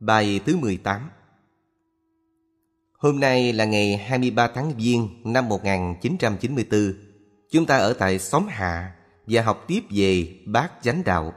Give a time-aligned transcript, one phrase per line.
[0.00, 1.10] Bài thứ 18
[2.92, 6.94] Hôm nay là ngày 23 tháng Giêng năm 1994.
[7.50, 8.94] Chúng ta ở tại xóm Hạ
[9.26, 11.32] và học tiếp về bát chánh đạo.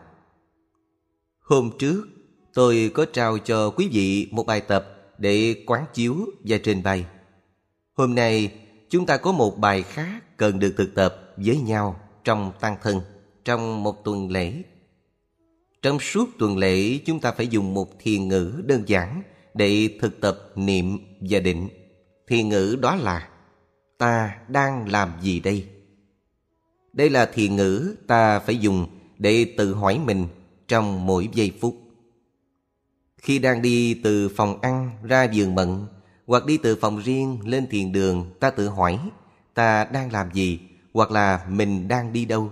[1.39, 2.07] Hôm trước,
[2.53, 6.15] tôi có trao cho quý vị một bài tập để quán chiếu
[6.45, 7.05] và trình bày.
[7.93, 8.53] Hôm nay,
[8.89, 13.01] chúng ta có một bài khác cần được thực tập với nhau trong tăng thân,
[13.45, 14.63] trong một tuần lễ.
[15.81, 19.21] Trong suốt tuần lễ, chúng ta phải dùng một thiền ngữ đơn giản
[19.53, 21.69] để thực tập niệm và định.
[22.27, 23.27] Thiền ngữ đó là
[24.01, 25.67] Ta đang làm gì đây?
[26.93, 30.27] Đây là thiền ngữ ta phải dùng để tự hỏi mình
[30.67, 31.77] trong mỗi giây phút.
[33.17, 35.85] Khi đang đi từ phòng ăn ra giường mận
[36.27, 38.99] hoặc đi từ phòng riêng lên thiền đường ta tự hỏi
[39.53, 40.59] ta đang làm gì
[40.93, 42.51] hoặc là mình đang đi đâu.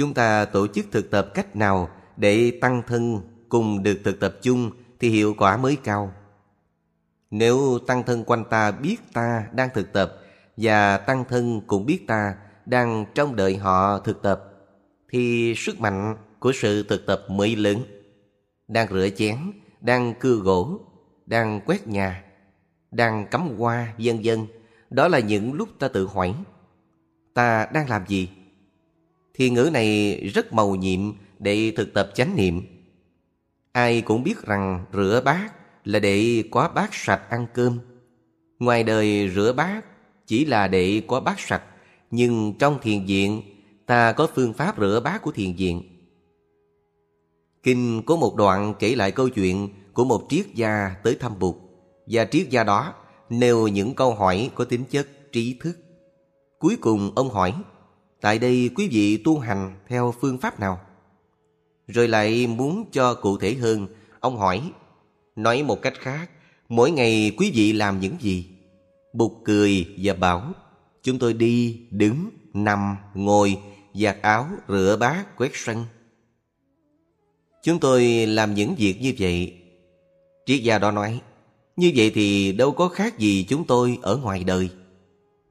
[0.00, 4.34] Chúng ta tổ chức thực tập cách nào để tăng thân cùng được thực tập
[4.42, 6.12] chung thì hiệu quả mới cao.
[7.30, 10.16] Nếu tăng thân quanh ta biết ta đang thực tập
[10.56, 12.34] và tăng thân cũng biết ta
[12.66, 14.44] đang trong đợi họ thực tập
[15.10, 17.78] thì sức mạnh của sự thực tập mới lớn.
[18.68, 19.36] Đang rửa chén,
[19.80, 20.80] đang cưa gỗ,
[21.26, 22.24] đang quét nhà,
[22.90, 24.46] đang cắm hoa, vân vân.
[24.90, 26.34] Đó là những lúc ta tự hỏi
[27.34, 28.28] ta đang làm gì?
[29.40, 31.00] Thì ngữ này rất màu nhiệm
[31.38, 32.62] để thực tập chánh niệm.
[33.72, 35.52] Ai cũng biết rằng rửa bát
[35.84, 37.78] là để có bát sạch ăn cơm.
[38.58, 39.84] Ngoài đời rửa bát
[40.26, 41.62] chỉ là để có bát sạch,
[42.10, 43.42] nhưng trong thiền viện
[43.86, 45.82] ta có phương pháp rửa bát của thiền viện.
[47.62, 51.56] Kinh có một đoạn kể lại câu chuyện của một triết gia tới thăm Bụt
[52.06, 52.94] và triết gia đó
[53.30, 55.76] nêu những câu hỏi có tính chất trí thức.
[56.58, 57.54] Cuối cùng ông hỏi,
[58.20, 60.80] tại đây quý vị tu hành theo phương pháp nào?
[61.88, 63.86] Rồi lại muốn cho cụ thể hơn,
[64.20, 64.72] ông hỏi,
[65.36, 66.30] nói một cách khác,
[66.68, 68.46] mỗi ngày quý vị làm những gì?
[69.12, 70.52] Bụt cười và bảo,
[71.02, 73.58] chúng tôi đi, đứng, nằm, ngồi,
[73.94, 75.84] giặt áo, rửa bát, quét sân.
[77.62, 79.54] Chúng tôi làm những việc như vậy.
[80.46, 81.20] Triết gia đó nói,
[81.76, 84.70] như vậy thì đâu có khác gì chúng tôi ở ngoài đời.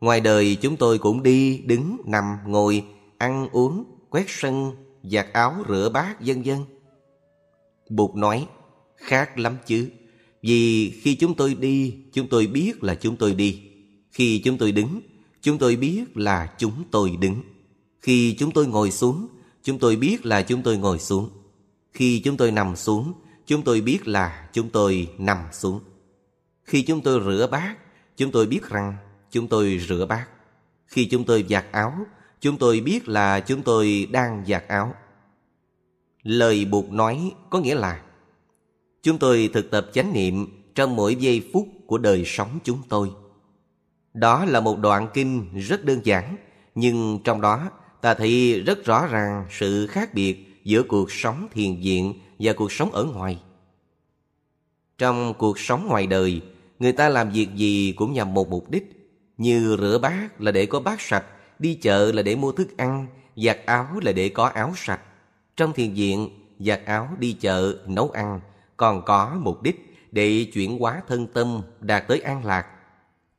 [0.01, 2.83] Ngoài đời chúng tôi cũng đi, đứng, nằm, ngồi,
[3.17, 4.71] ăn, uống, quét sân,
[5.03, 6.57] giặt áo, rửa bát, vân vân.
[7.89, 8.47] Bụt nói,
[8.95, 9.89] khác lắm chứ.
[10.41, 13.61] Vì khi chúng tôi đi, chúng tôi biết là chúng tôi đi.
[14.11, 15.01] Khi chúng tôi đứng,
[15.41, 17.41] chúng tôi biết là chúng tôi đứng.
[17.99, 19.27] Khi chúng tôi ngồi xuống,
[19.63, 21.29] chúng tôi biết là chúng tôi ngồi xuống.
[21.93, 23.13] Khi chúng tôi nằm xuống,
[23.45, 25.79] chúng tôi biết là chúng tôi nằm xuống.
[26.63, 27.75] Khi chúng tôi rửa bát,
[28.17, 28.97] chúng tôi biết rằng
[29.31, 30.27] chúng tôi rửa bát.
[30.87, 31.93] Khi chúng tôi giặt áo,
[32.41, 34.93] chúng tôi biết là chúng tôi đang giặt áo.
[36.23, 38.01] Lời buộc nói có nghĩa là
[39.03, 43.11] Chúng tôi thực tập chánh niệm trong mỗi giây phút của đời sống chúng tôi.
[44.13, 46.37] Đó là một đoạn kinh rất đơn giản,
[46.75, 47.69] nhưng trong đó
[48.01, 52.71] ta thấy rất rõ ràng sự khác biệt giữa cuộc sống thiền viện và cuộc
[52.71, 53.41] sống ở ngoài.
[54.97, 56.41] Trong cuộc sống ngoài đời,
[56.79, 58.98] người ta làm việc gì cũng nhằm một mục đích,
[59.39, 61.25] như rửa bát là để có bát sạch,
[61.59, 65.01] đi chợ là để mua thức ăn, giặt áo là để có áo sạch.
[65.55, 66.29] Trong thiền viện,
[66.59, 68.39] giặt áo, đi chợ, nấu ăn
[68.77, 72.65] còn có mục đích để chuyển hóa thân tâm đạt tới an lạc.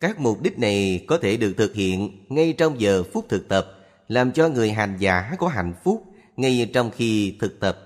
[0.01, 3.67] Các mục đích này có thể được thực hiện ngay trong giờ phút thực tập,
[4.09, 6.05] làm cho người hành giả có hạnh phúc
[6.37, 7.79] ngay trong khi thực tập.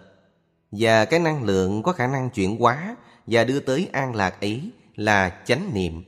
[0.71, 4.71] Và cái năng lượng có khả năng chuyển hóa và đưa tới an lạc ấy
[4.97, 6.03] là chánh niệm.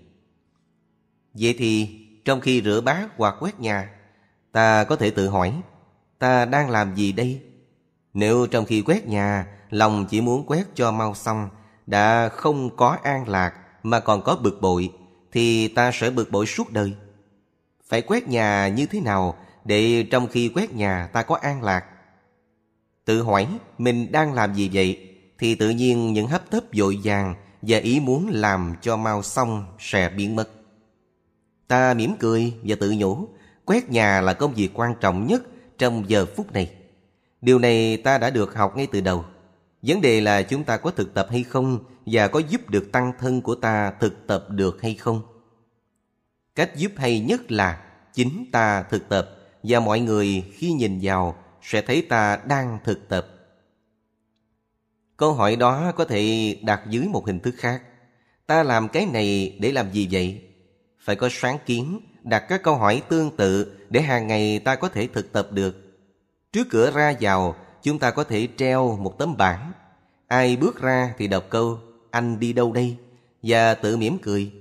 [1.38, 1.88] Vậy thì
[2.24, 3.90] trong khi rửa bát hoặc quét nhà,
[4.52, 5.52] ta có thể tự hỏi,
[6.18, 7.42] ta đang làm gì đây?
[8.14, 11.48] Nếu trong khi quét nhà, lòng chỉ muốn quét cho mau xong,
[11.86, 14.92] đã không có an lạc mà còn có bực bội,
[15.32, 16.94] thì ta sẽ bực bội suốt đời.
[17.88, 21.84] Phải quét nhà như thế nào để trong khi quét nhà ta có an lạc?
[23.04, 23.46] Tự hỏi
[23.78, 25.08] mình đang làm gì vậy?
[25.38, 29.76] Thì tự nhiên những hấp tấp dội vàng và ý muốn làm cho mau xong
[29.78, 30.55] sẽ biến mất.
[31.68, 33.28] Ta mỉm cười và tự nhủ,
[33.64, 35.42] quét nhà là công việc quan trọng nhất
[35.78, 36.70] trong giờ phút này.
[37.40, 39.24] Điều này ta đã được học ngay từ đầu.
[39.82, 43.12] Vấn đề là chúng ta có thực tập hay không và có giúp được tăng
[43.18, 45.22] thân của ta thực tập được hay không.
[46.54, 47.82] Cách giúp hay nhất là
[48.14, 49.30] chính ta thực tập
[49.62, 53.26] và mọi người khi nhìn vào sẽ thấy ta đang thực tập.
[55.16, 57.82] Câu hỏi đó có thể đặt dưới một hình thức khác.
[58.46, 60.42] Ta làm cái này để làm gì vậy?
[61.06, 64.88] Phải có sáng kiến, đặt các câu hỏi tương tự để hàng ngày ta có
[64.88, 65.76] thể thực tập được.
[66.52, 69.72] Trước cửa ra vào, chúng ta có thể treo một tấm bảng.
[70.26, 71.78] Ai bước ra thì đọc câu
[72.10, 72.96] Anh đi đâu đây?
[73.42, 74.52] Và tự mỉm cười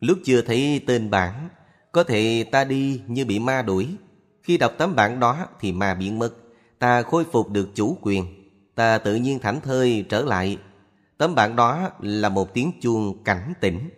[0.00, 1.48] Lúc chưa thấy tên bảng
[1.92, 3.88] Có thể ta đi như bị ma đuổi
[4.42, 6.30] Khi đọc tấm bảng đó thì ma biến mất
[6.78, 8.24] Ta khôi phục được chủ quyền
[8.74, 10.58] Ta tự nhiên thảnh thơi trở lại
[11.18, 13.90] Tấm bảng đó là một tiếng chuông cảnh tỉnh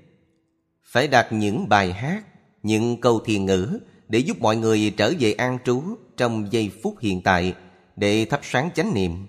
[0.88, 2.22] phải đặt những bài hát,
[2.62, 5.82] Những câu thiền ngữ Để giúp mọi người trở về an trú
[6.16, 7.54] Trong giây phút hiện tại
[7.96, 9.28] Để thắp sáng chánh niệm.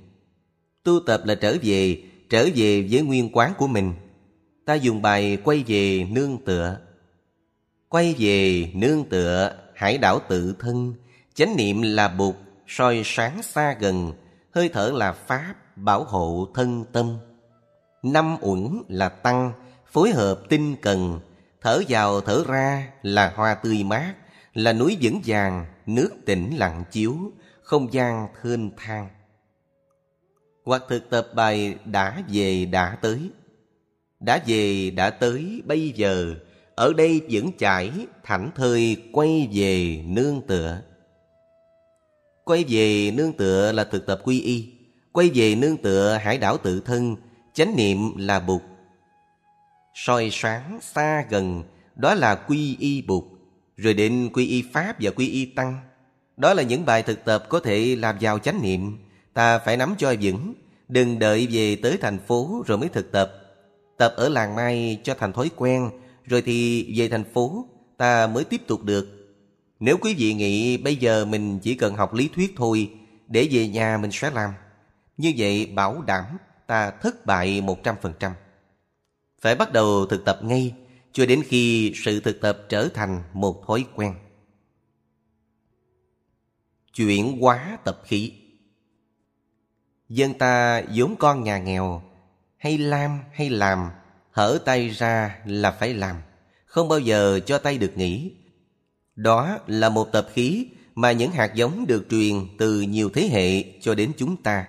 [0.83, 3.93] Tu tập là trở về Trở về với nguyên quán của mình.
[4.65, 6.77] Ta dùng bài quay về nương tựa.
[7.87, 10.93] Quay về nương tựa, Hải đảo tự thân.
[11.33, 12.35] Chánh niệm là bụt
[12.67, 14.13] soi sáng xa gần,
[14.51, 17.17] Hơi thở là pháp Bảo hộ thân tâm.
[18.03, 19.51] Năm uẩn là tăng,
[19.91, 21.19] Phối hợp tinh cần.
[21.61, 24.13] Thở vào thở ra là hoa tươi mát,
[24.53, 27.15] Là núi vững vàng, Nước tĩnh lặng chiếu,
[27.61, 29.09] Không gian thênh thang.
[30.65, 33.19] Hoặc thực tập bài đã về đã tới.
[34.19, 36.35] Đã về đã tới bây giờ,
[36.75, 37.91] Ở đây vẫn chảy
[38.23, 40.81] thảnh thơi quay về nương tựa.
[42.43, 44.73] Quay về nương tựa là thực tập quy y,
[45.11, 47.15] Quay về nương tựa hải đảo tự thân,
[47.53, 48.61] Chánh niệm là bụt
[50.05, 51.63] soi sáng xa gần,
[51.95, 53.23] Đó là quy y bụt
[53.77, 55.79] Rồi đến quy y pháp và quy y tăng.
[56.37, 58.97] Đó là những bài thực tập có thể làm vào chánh niệm.
[59.33, 60.53] Ta phải nắm cho vững,
[60.87, 63.31] Đừng đợi về tới thành phố rồi mới thực tập.
[63.97, 65.89] Tập ở làng mai cho thành thói quen,
[66.25, 67.65] Rồi thì về thành phố,
[67.97, 69.07] Ta mới tiếp tục được.
[69.79, 72.91] Nếu quý vị nghĩ bây giờ mình chỉ cần học lý thuyết thôi,
[73.27, 74.51] Để về nhà mình sẽ làm.
[75.17, 76.25] Như vậy bảo đảm
[76.67, 78.31] ta thất bại 100%.
[79.41, 80.73] Phải bắt đầu thực tập ngay,
[81.11, 84.13] cho đến khi sự thực tập trở thành một thói quen.
[86.93, 88.33] Chuyển hóa tập khí.
[90.09, 92.01] Dân ta vốn con nhà nghèo,
[92.57, 93.89] Hay làm hay làm,
[94.31, 96.15] Hở tay ra là phải làm,
[96.65, 98.31] Không bao giờ cho tay được nghỉ.
[99.15, 103.63] Đó là một tập khí Mà những hạt giống được truyền từ nhiều thế hệ
[103.81, 104.67] cho đến chúng ta.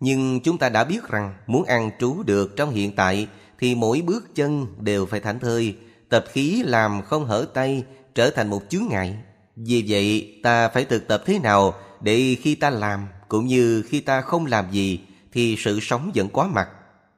[0.00, 3.28] Nhưng chúng ta đã biết rằng muốn ăn trú được trong hiện tại
[3.60, 5.76] thì mỗi bước chân đều phải thảnh thơi,
[6.08, 7.84] tập khí làm không hở tay
[8.14, 9.16] trở thành một chướng ngại.
[9.56, 14.00] Vì vậy ta phải thực tập thế nào để khi ta làm cũng như khi
[14.00, 15.00] ta không làm gì
[15.32, 16.68] thì sự sống vẫn có mặt.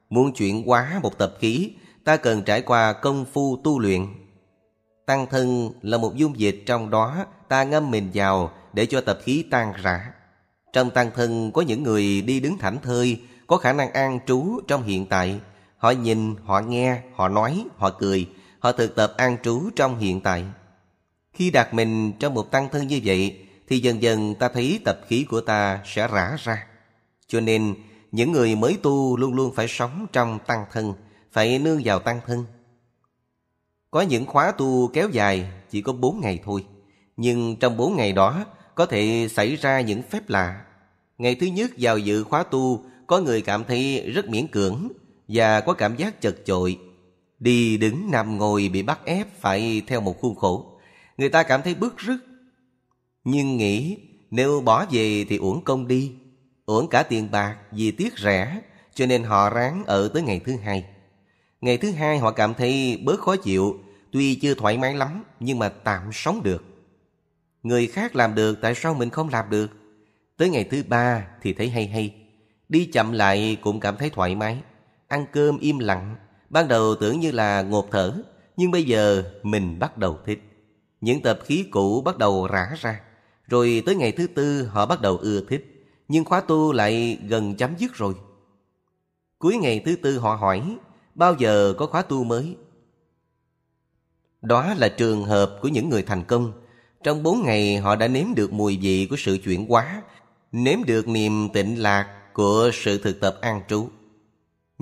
[0.09, 1.71] Muốn chuyển hóa một tập khí,
[2.03, 4.07] ta cần trải qua công phu tu luyện.
[5.05, 9.19] Tăng thân là một dung dịch trong đó ta ngâm mình vào để cho tập
[9.23, 10.11] khí tan rã.
[10.73, 14.59] Trong tăng thân có những người đi đứng thảnh thơi, có khả năng an trú
[14.67, 15.39] trong hiện tại.
[15.83, 20.21] Họ nhìn, họ nghe, họ nói, họ cười, họ thực tập an trú trong hiện
[20.21, 20.43] tại.
[21.33, 23.37] Khi đặt mình trong một tăng thân như vậy,
[23.67, 26.67] thì dần dần ta thấy tập khí của ta sẽ rã ra.
[27.27, 27.75] Cho nên,
[28.11, 30.93] những người mới tu luôn luôn phải sống trong tăng thân,
[31.31, 32.45] phải nương vào tăng thân.
[33.91, 36.65] Có những khóa tu kéo dài chỉ có 4 ngày thôi,
[37.17, 38.45] nhưng trong 4 ngày đó
[38.75, 40.65] có thể xảy ra những phép lạ.
[41.17, 44.89] Ngày thứ nhất vào dự khóa tu, có người cảm thấy rất miễn cưỡng
[45.27, 46.79] và có cảm giác chật chội.
[47.39, 50.79] Đi đứng nằm ngồi bị bắt ép phải theo một khuôn khổ.
[51.17, 52.17] Người ta cảm thấy bức rứt.
[53.23, 53.97] Nhưng nghĩ
[54.31, 56.11] nếu bỏ về thì uổng công đi,
[56.65, 58.61] uổng cả tiền bạc vì tiếc rẻ,
[58.93, 60.85] cho nên họ ráng ở tới ngày thứ hai.
[61.61, 63.79] Ngày thứ hai họ cảm thấy bớt khó chịu,
[64.11, 66.63] tuy chưa thoải mái lắm nhưng mà tạm sống được.
[67.63, 69.67] Người khác làm được tại sao mình không làm được?
[70.37, 72.15] Tới ngày thứ ba thì thấy hay hay.
[72.69, 74.57] Đi chậm lại cũng cảm thấy thoải mái.
[75.13, 76.15] Ăn cơm im lặng.
[76.49, 78.13] Ban đầu tưởng như là ngột thở.
[78.57, 80.43] Nhưng bây giờ mình bắt đầu thích.
[81.01, 83.01] Những tập khí cũ bắt đầu rã ra.
[83.47, 85.87] Rồi tới ngày thứ tư họ bắt đầu ưa thích.
[86.07, 88.13] Nhưng khóa tu lại gần chấm dứt rồi.
[89.39, 90.77] Cuối ngày thứ tư họ hỏi
[91.15, 92.55] bao giờ có khóa tu mới.
[94.41, 96.51] Đó là trường hợp của những người thành công
[97.03, 100.01] trong bốn ngày họ đã nếm được mùi vị của sự chuyển hóa,
[100.51, 103.89] nếm được niềm tịnh lạc của sự thực tập an trú.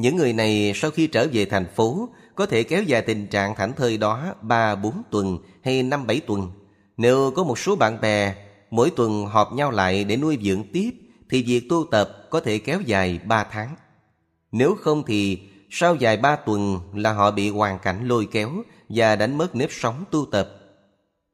[0.01, 3.55] Những người này sau khi trở về thành phố, có thể kéo dài tình trạng
[3.55, 6.51] thảnh thơi đó ba bốn tuần hay năm bảy tuần.
[6.98, 8.36] Nếu có một số bạn bè,
[8.72, 10.91] mỗi tuần họp nhau lại để nuôi dưỡng tiếp,
[11.29, 13.75] thì việc tu tập có thể kéo dài ba tháng.
[14.51, 15.39] Nếu không thì
[15.70, 18.51] sau dài ba tuần là họ bị hoàn cảnh lôi kéo
[18.89, 20.50] và đánh mất nếp sống tu tập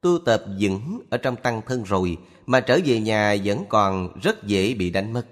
[0.01, 4.43] Tu tập vững ở trong tăng thân rồi, mà trở về nhà vẫn còn rất
[4.43, 5.25] dễ bị đánh mất.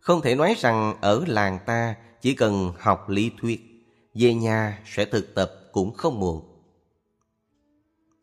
[0.00, 1.94] Không thể nói rằng ở làng ta
[2.26, 6.42] chỉ cần học lý thuyết, về nhà sẽ thực tập cũng không muộn.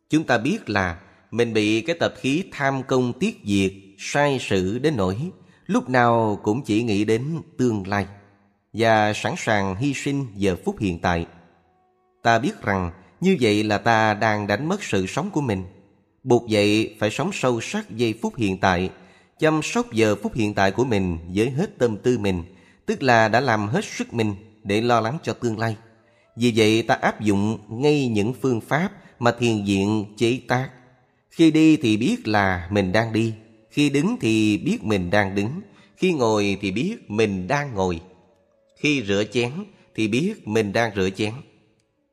[0.09, 0.99] Chúng ta biết là
[1.31, 5.17] mình bị cái tập khí tham công tiết diệt, sai sự đến nỗi
[5.65, 8.07] lúc nào cũng chỉ nghĩ đến tương lai.
[8.73, 11.25] và sẵn sàng hy sinh giờ phút hiện tại.
[12.23, 12.91] Ta biết rằng
[13.21, 15.63] như vậy là ta đang đánh mất sự sống của mình.
[16.23, 18.89] Buộc vậy phải sống sâu sắc giây phút hiện tại,
[19.39, 22.43] chăm sóc giờ phút hiện tại của mình với hết tâm tư mình,
[22.85, 25.77] tức là đã làm hết sức mình để lo lắng cho tương lai.
[26.35, 30.69] Vì vậy ta áp dụng ngay những phương pháp mà thiền viện chế tác.
[31.29, 33.33] Khi đi thì biết là mình đang đi,
[33.71, 35.61] khi đứng thì biết mình đang đứng,
[35.97, 38.01] khi ngồi thì biết mình đang ngồi.
[38.79, 39.51] Khi rửa chén
[39.95, 41.33] thì biết mình đang rửa chén.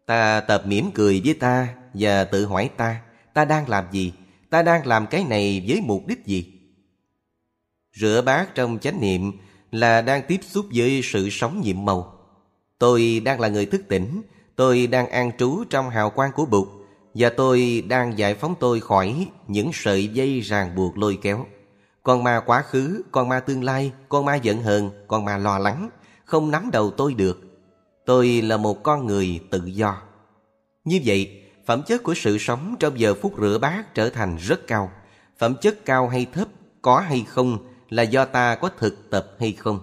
[0.07, 3.01] Ta tập mỉm cười với ta và tự hỏi ta,
[3.35, 4.13] ta đang làm gì?
[4.51, 6.53] Ta đang làm cái này với mục đích gì?
[7.97, 9.33] Rửa bát trong chánh niệm
[9.73, 12.15] là đang tiếp xúc với sự sống nhiệm màu.
[12.79, 14.23] Tôi đang là người thức tỉnh,
[14.57, 16.69] tôi đang an trú trong hào quang của Bụt
[17.15, 21.47] và tôi đang giải phóng tôi khỏi những sợi dây ràng buộc lôi kéo.
[22.03, 25.59] Con ma quá khứ, con ma tương lai, con ma giận hờn, con ma lo
[25.59, 25.91] lắng,
[26.25, 27.41] không nắm đầu tôi được.
[28.07, 30.03] Tôi là một con người tự do.
[30.85, 34.67] Như vậy, phẩm chất của sự sống trong giờ phút rửa bát trở thành rất
[34.67, 34.91] cao.
[35.39, 36.49] Phẩm chất cao hay thấp,
[36.83, 37.59] có hay không
[37.91, 39.81] là do ta có thực tập hay không.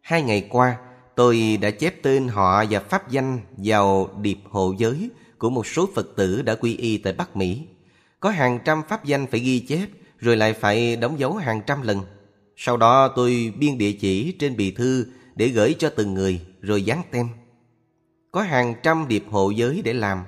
[0.00, 0.78] Hai ngày qua,
[1.16, 5.88] tôi đã chép tên họ và pháp danh vào điệp hộ giới của một số
[5.94, 7.62] Phật tử đã quy y tại Bắc Mỹ.
[8.20, 9.88] Có hàng trăm pháp danh phải ghi chép,
[10.18, 12.00] rồi lại phải đóng dấu hàng trăm lần.
[12.56, 16.82] Sau đó tôi biên địa chỉ trên bì thư để gửi cho từng người, rồi
[16.82, 17.28] dán tem.
[18.32, 20.24] Có hàng trăm điệp hộ giới để làm,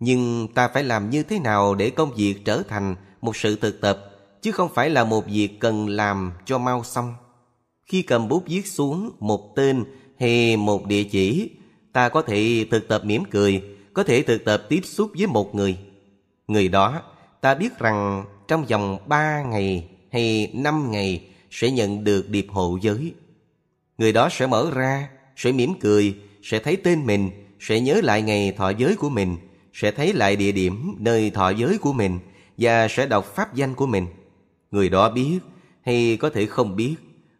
[0.00, 3.80] nhưng ta phải làm như thế nào để công việc trở thành một sự thực
[3.80, 4.09] tập,
[4.42, 7.14] chứ không phải là một việc cần làm cho mau xong.
[7.86, 9.84] Khi cầm bút viết xuống một tên
[10.18, 11.50] hay một địa chỉ,
[11.92, 13.62] ta có thể thực tập mỉm cười,
[13.94, 15.78] có thể thực tập tiếp xúc với một người.
[16.48, 17.02] Người đó,
[17.40, 22.78] ta biết rằng trong vòng 3 ngày hay 5 ngày sẽ nhận được điệp hộ
[22.82, 23.14] giới.
[23.98, 27.30] Người đó sẽ mở ra, sẽ mỉm cười, sẽ thấy tên mình,
[27.60, 29.36] sẽ nhớ lại ngày thọ giới của mình,
[29.72, 32.18] sẽ thấy lại địa điểm nơi thọ giới của mình
[32.58, 34.06] và sẽ đọc pháp danh của mình.
[34.70, 35.38] Người đó biết
[35.82, 36.94] hay có thể không biết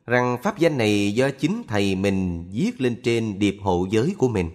[0.06, 4.28] rằng pháp danh này do chính thầy mình viết lên trên điệp hộ giới của
[4.28, 4.50] mình.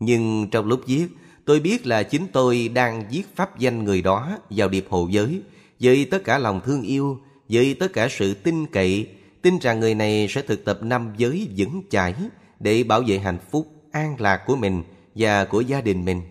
[0.00, 1.06] Nhưng trong lúc viết,
[1.44, 5.42] tôi biết là chính tôi đang viết pháp danh người đó vào điệp hộ giới
[5.80, 9.06] với tất cả lòng thương yêu, với tất cả sự tin cậy,
[9.42, 12.14] tin rằng người này sẽ thực tập năm giới vững chãi
[12.60, 14.82] để bảo vệ hạnh phúc, an lạc của mình
[15.14, 16.22] và của gia đình mình.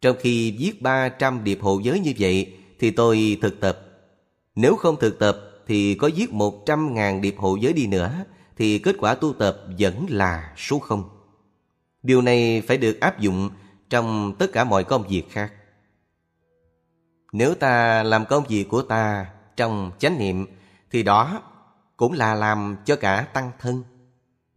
[0.00, 3.87] Trong khi viết 300 điệp hộ giới như vậy thì tôi thực tập.
[4.60, 8.12] Nếu không thực tập thì có giết 100.000 điệp hộ giới đi nữa
[8.56, 11.08] thì kết quả tu tập vẫn là số không.
[12.02, 13.50] Điều này phải được áp dụng
[13.90, 15.52] trong tất cả mọi công việc khác.
[17.32, 20.46] Nếu ta làm công việc của ta trong chánh niệm
[20.90, 21.42] thì đó
[21.96, 23.82] cũng là làm cho cả tăng thân.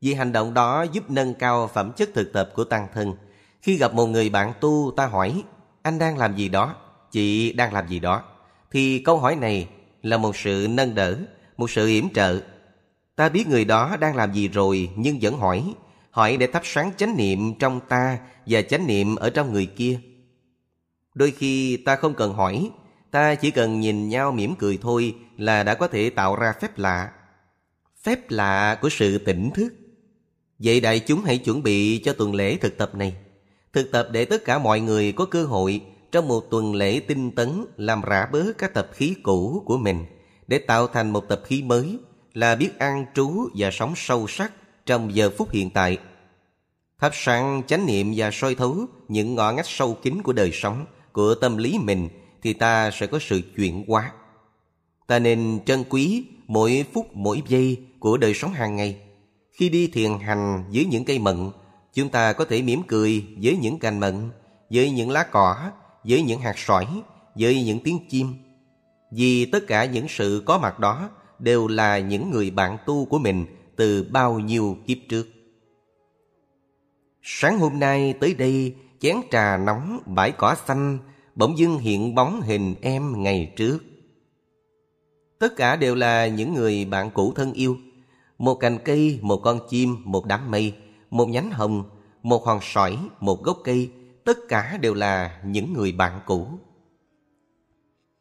[0.01, 3.13] Vì hành động đó giúp nâng cao phẩm chất thực tập của tăng thân.
[3.62, 5.43] Khi gặp một người bạn tu ta hỏi
[5.81, 6.75] anh đang làm gì đó,
[7.12, 8.24] chị đang làm gì đó
[8.72, 9.67] thì câu hỏi này
[10.01, 11.17] là một sự nâng đỡ,
[11.58, 12.41] một sự yểm trợ.
[13.15, 15.74] Ta biết người đó đang làm gì rồi nhưng vẫn hỏi,
[16.12, 20.00] hỏi để thắp sáng chánh niệm trong ta và chánh niệm ở trong người kia.
[21.13, 22.70] Đôi khi ta không cần hỏi,
[23.12, 26.77] ta chỉ cần nhìn nhau mỉm cười thôi là đã có thể tạo ra phép
[26.77, 27.12] lạ.
[28.03, 29.74] Phép lạ của sự tỉnh thức.
[30.60, 33.15] Vậy đại chúng hãy chuẩn bị cho tuần lễ thực tập này.
[33.74, 35.81] Thực tập để tất cả mọi người có cơ hội
[36.12, 40.06] trong một tuần lễ tinh tấn làm rã bớ các tập khí cũ của mình
[40.48, 41.98] để tạo thành một tập khí mới
[42.34, 44.51] là biết an trú và sống sâu sắc
[44.86, 45.98] trong giờ phút hiện tại.
[47.00, 50.86] Thắp sáng chánh niệm và soi thấu những ngõ ngách sâu kín của đời sống,
[51.13, 52.10] của tâm lý mình
[52.44, 54.12] thì ta sẽ có sự chuyển hóa.
[55.08, 58.98] Ta nên trân quý mỗi phút mỗi giây của đời sống hàng ngày.
[59.51, 61.50] Khi đi thiền hành dưới những cây mận,
[61.94, 64.30] chúng ta có thể mỉm cười với những cành mận,
[64.70, 65.72] với những lá cỏ,
[66.03, 66.86] với những hạt sỏi,
[67.36, 68.34] với những tiếng chim.
[69.12, 73.20] Vì tất cả những sự có mặt đó đều là những người bạn tu của
[73.20, 75.27] mình từ bao nhiêu kiếp trước.
[77.22, 80.98] Sáng hôm nay tới đây, chén trà nóng, bãi cỏ xanh,
[81.36, 83.79] bỗng dưng hiện bóng hình em ngày trước.
[85.39, 87.77] Tất cả đều là những người bạn cũ thân yêu.
[88.38, 90.74] Một cành cây, một con chim, một đám mây,
[91.10, 91.84] một nhánh hồng,
[92.24, 93.89] một hòn sỏi, một gốc cây,
[94.31, 96.47] tất cả đều là những người bạn cũ.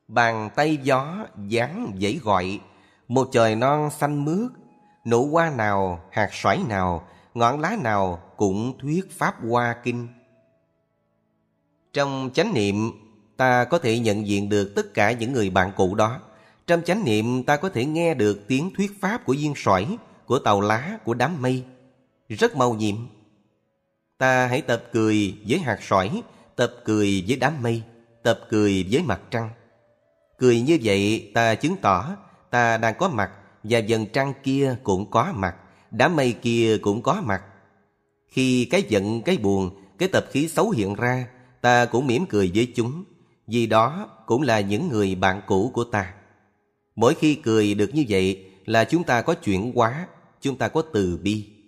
[0.08, 2.60] Bàn tay gió dáng dãy gọi,
[3.08, 4.50] một trời non xanh mướt,
[5.06, 10.08] nụ hoa nào, hạt xoải nào, ngọn lá nào cũng thuyết pháp hoa kinh.
[11.92, 12.90] Trong chánh niệm,
[13.36, 16.20] ta có thể nhận diện được tất cả những người bạn cũ đó.
[16.66, 20.38] Trong chánh niệm, ta có thể nghe được tiếng thuyết pháp của viên sỏi, của
[20.38, 21.64] tàu lá, của đám mây.
[22.28, 22.96] Rất màu nhiệm.
[24.20, 26.22] Ta hãy tập cười với hạt sỏi,
[26.56, 27.82] tập cười với đám mây,
[28.22, 29.50] tập cười với mặt trăng.
[30.38, 32.16] Cười như vậy ta chứng tỏ
[32.50, 33.30] ta đang có mặt
[33.62, 35.56] và dần trăng kia cũng có mặt,
[35.90, 37.42] đám mây kia cũng có mặt.
[38.28, 41.26] Khi cái giận, cái buồn, cái tập khí xấu hiện ra,
[41.60, 43.04] ta cũng mỉm cười với chúng,
[43.46, 46.14] vì đó cũng là những người bạn cũ của ta.
[46.96, 50.06] Mỗi khi cười được như vậy là chúng ta có chuyển hóa,
[50.40, 51.59] chúng ta có từ bi.